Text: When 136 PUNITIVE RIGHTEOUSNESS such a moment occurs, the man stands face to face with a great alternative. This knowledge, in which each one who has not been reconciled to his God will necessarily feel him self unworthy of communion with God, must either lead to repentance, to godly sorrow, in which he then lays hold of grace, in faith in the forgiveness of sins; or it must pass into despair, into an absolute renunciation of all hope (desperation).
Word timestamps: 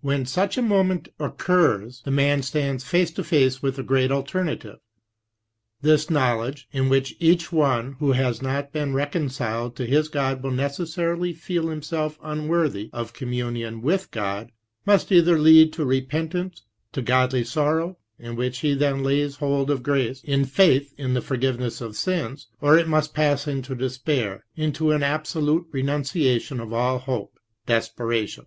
When 0.00 0.20
136 0.24 0.54
PUNITIVE 0.54 0.70
RIGHTEOUSNESS 0.70 1.12
such 1.12 1.18
a 1.20 1.20
moment 1.20 1.34
occurs, 1.98 2.02
the 2.06 2.10
man 2.10 2.40
stands 2.42 2.84
face 2.84 3.10
to 3.10 3.22
face 3.22 3.62
with 3.62 3.78
a 3.78 3.82
great 3.82 4.10
alternative. 4.10 4.78
This 5.82 6.08
knowledge, 6.08 6.66
in 6.72 6.88
which 6.88 7.14
each 7.20 7.52
one 7.52 7.96
who 7.98 8.12
has 8.12 8.40
not 8.40 8.72
been 8.72 8.94
reconciled 8.94 9.76
to 9.76 9.84
his 9.84 10.08
God 10.08 10.42
will 10.42 10.52
necessarily 10.52 11.34
feel 11.34 11.68
him 11.68 11.82
self 11.82 12.18
unworthy 12.22 12.88
of 12.94 13.12
communion 13.12 13.82
with 13.82 14.10
God, 14.10 14.52
must 14.86 15.12
either 15.12 15.38
lead 15.38 15.70
to 15.74 15.84
repentance, 15.84 16.62
to 16.92 17.02
godly 17.02 17.44
sorrow, 17.44 17.98
in 18.18 18.36
which 18.36 18.60
he 18.60 18.72
then 18.72 19.02
lays 19.02 19.36
hold 19.36 19.68
of 19.70 19.82
grace, 19.82 20.22
in 20.24 20.46
faith 20.46 20.94
in 20.96 21.12
the 21.12 21.20
forgiveness 21.20 21.82
of 21.82 21.94
sins; 21.94 22.46
or 22.62 22.78
it 22.78 22.88
must 22.88 23.12
pass 23.12 23.46
into 23.46 23.74
despair, 23.74 24.46
into 24.56 24.92
an 24.92 25.02
absolute 25.02 25.66
renunciation 25.72 26.58
of 26.58 26.72
all 26.72 26.98
hope 27.00 27.38
(desperation). 27.66 28.46